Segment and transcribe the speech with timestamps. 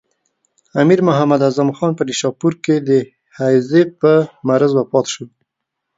[0.81, 2.89] امیر محمد اعظم خان په نیشاپور کې د
[3.39, 4.11] هیضې په
[4.47, 5.25] مرض وفات شو.